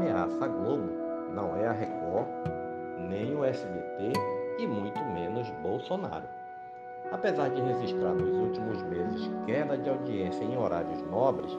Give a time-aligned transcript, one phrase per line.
[0.00, 0.88] ameaça Globo
[1.34, 2.26] não é a Record,
[3.10, 4.12] nem o SBT
[4.58, 6.24] e muito menos Bolsonaro.
[7.12, 11.52] Apesar de registrar nos últimos meses queda de audiência em horários nobres,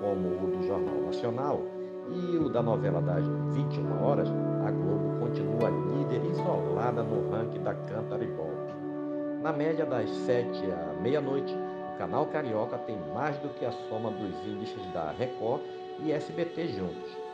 [0.00, 1.62] como o do Jornal Nacional
[2.12, 4.28] e o da novela das 21 horas,
[4.64, 8.72] a Globo continua líder isolada no ranking da Cantar Ibope.
[9.42, 11.56] Na média das 7 à meia-noite,
[11.94, 15.62] o canal Carioca tem mais do que a soma dos índices da Record
[15.98, 17.29] e SBT juntos.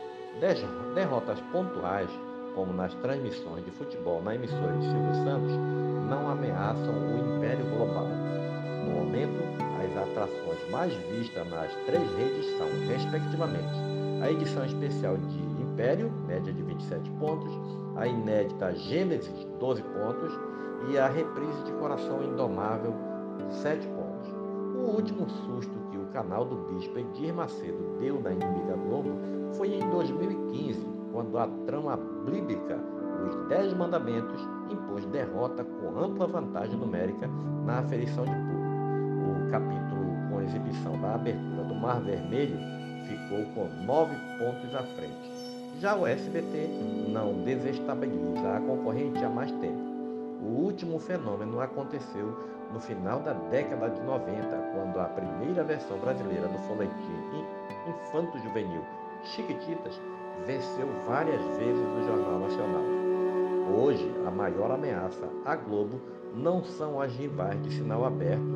[0.95, 2.11] Derrotas pontuais,
[2.55, 5.53] como nas transmissões de futebol na emissora de Silvio Santos,
[6.09, 8.07] não ameaçam o império global.
[8.85, 9.43] No momento,
[9.83, 13.75] as atrações mais vistas nas três redes são, respectivamente,
[14.23, 17.53] a edição especial de Império, média de 27 pontos,
[17.97, 20.33] a inédita Gênesis, 12 pontos,
[20.89, 22.95] e a reprise de Coração Indomável,
[23.63, 24.46] 7 pontos.
[24.87, 29.11] O último susto que o canal do Bispo Edir Macedo deu na inimiga Globo
[29.57, 32.79] foi em 2015, quando a trama bíblica
[33.27, 37.29] Os Dez Mandamentos impôs derrota com ampla vantagem numérica
[37.65, 39.49] na aferição de público.
[39.49, 42.57] O capítulo com exibição da abertura do Mar Vermelho
[43.09, 45.33] ficou com nove pontos à frente.
[45.81, 49.86] Já o SBT não desestabiliza a concorrente há mais tempo.
[50.47, 52.33] O último fenômeno aconteceu
[52.73, 56.95] no final da década de 90, quando a primeira versão brasileira do folhetim
[57.89, 58.81] infanto-juvenil
[59.25, 60.01] Chiquititas
[60.47, 62.85] venceu várias vezes o Jornal Nacional.
[63.77, 66.01] Hoje, a maior ameaça à Globo
[66.33, 68.47] não são as rivais de sinal aberto,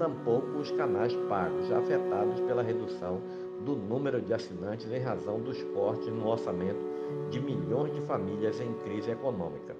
[0.00, 3.20] tampouco os canais pagos, afetados pela redução
[3.64, 6.84] do número de assinantes em razão dos cortes no orçamento
[7.30, 9.76] de milhões de famílias em crise econômica.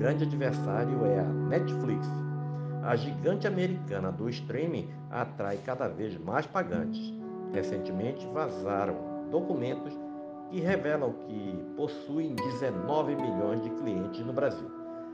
[0.00, 2.08] Grande adversário é a Netflix.
[2.82, 7.12] A gigante americana do streaming atrai cada vez mais pagantes.
[7.52, 8.96] Recentemente vazaram
[9.30, 9.92] documentos
[10.48, 14.70] que revelam que possuem 19 milhões de clientes no Brasil.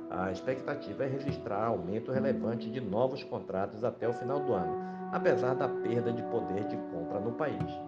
[0.09, 5.55] A expectativa é registrar aumento relevante de novos contratos até o final do ano, apesar
[5.55, 7.81] da perda de poder de compra no país.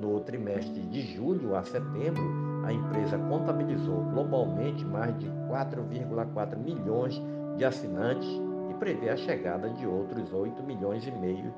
[0.00, 2.22] No trimestre de julho a setembro,
[2.64, 7.22] a empresa contabilizou globalmente mais de 4,4 milhões
[7.58, 8.28] de assinantes
[8.70, 11.52] e prevê a chegada de outros 8 milhões e meio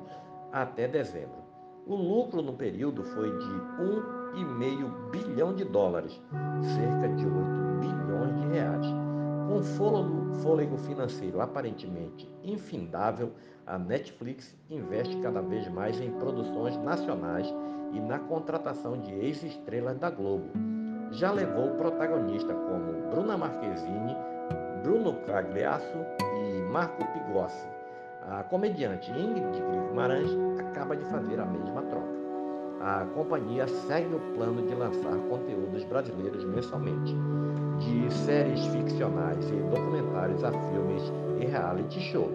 [0.51, 1.45] até dezembro.
[1.87, 3.51] O lucro no período foi de
[3.81, 6.21] 1 1,5 bilhão de dólares,
[6.75, 7.35] cerca de 8
[7.79, 8.85] bilhões de reais.
[9.47, 9.61] Com
[10.41, 13.31] fôlego financeiro aparentemente infindável,
[13.65, 17.47] a Netflix investe cada vez mais em produções nacionais
[17.93, 20.49] e na contratação de ex-estrelas da Globo.
[21.15, 24.15] Já levou protagonistas como Bruna Marquezine,
[24.83, 27.67] Bruno Cagliasso e Marco Pigossi.
[28.29, 32.25] A comediante Ingrid Guimarães acaba de fazer a mesma troca
[32.85, 37.15] a companhia segue o plano de lançar conteúdos brasileiros mensalmente,
[37.79, 41.01] de séries ficcionais e documentários a filmes
[41.39, 42.29] e reality show.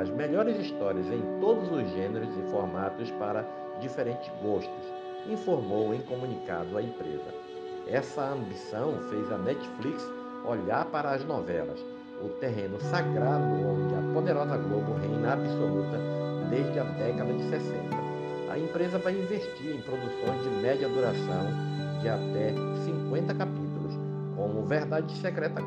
[0.00, 3.44] As melhores histórias em todos os gêneros e formatos para
[3.78, 4.92] diferentes gostos,
[5.26, 7.57] informou em comunicado a empresa.
[7.88, 10.06] Essa ambição fez a Netflix
[10.44, 11.80] olhar para as novelas,
[12.22, 15.98] o terreno sagrado onde a poderosa Globo reina absoluta
[16.50, 18.08] desde a década de 60
[18.58, 21.46] a empresa vai investir em produções de média duração
[22.00, 22.54] de até
[22.84, 23.94] 50 capítulos,
[24.34, 25.62] como Verdade Secreta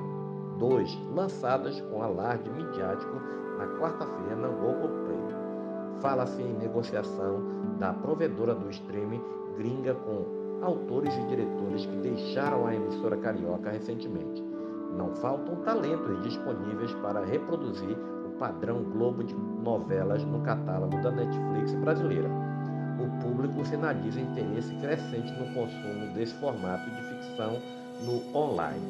[0.58, 3.14] 2, lançadas com alarde midiático
[3.58, 6.02] na quarta-feira na Google Play.
[6.02, 9.24] Fala-se em negociação da provedora do streaming
[9.56, 14.44] gringa com autores e diretores que deixaram a emissora carioca recentemente.
[14.98, 21.74] Não faltam talentos disponíveis para reproduzir o padrão Globo de novelas no catálogo da Netflix
[21.76, 22.30] brasileira
[23.02, 27.60] o público sinaliza interesse crescente no consumo desse formato de ficção
[28.04, 28.86] no online.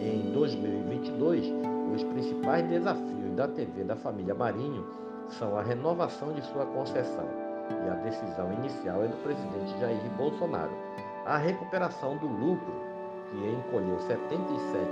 [0.00, 1.46] Em 2022,
[1.94, 4.84] os principais desafios da TV da família Marinho
[5.30, 7.26] são a renovação de sua concessão
[7.70, 10.72] e a decisão inicial é do presidente Jair Bolsonaro,
[11.26, 12.74] a recuperação do lucro,
[13.30, 14.84] que encolheu 77%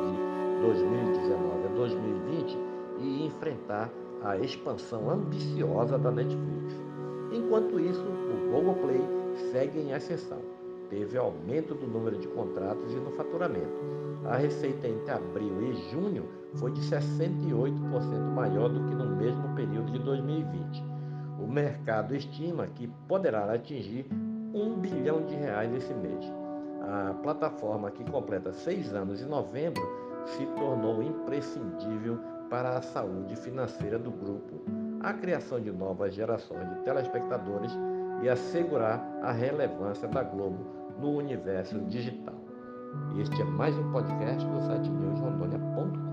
[0.00, 2.58] de 2019 a 2020,
[3.00, 3.90] e enfrentar
[4.24, 6.74] a expansão ambiciosa da Netflix.
[7.32, 9.00] Enquanto isso, o Google Play
[9.52, 10.40] segue em ascensão.
[10.90, 13.68] Teve aumento do número de contratos e no faturamento.
[14.24, 16.24] A receita entre abril e junho
[16.54, 20.82] foi de 68% maior do que no mesmo período de 2020.
[21.38, 24.06] O mercado estima que poderá atingir
[24.54, 26.24] um bilhão de reais esse mês.
[26.82, 29.82] A plataforma, que completa seis anos em novembro,
[30.26, 32.18] se tornou imprescindível
[32.48, 34.60] para a saúde financeira do grupo
[35.00, 37.72] a criação de novas gerações de telespectadores
[38.22, 40.66] e assegurar a relevância da Globo
[40.98, 42.34] no universo digital.
[43.20, 46.07] Este é mais um podcast do site newsrondônia.com.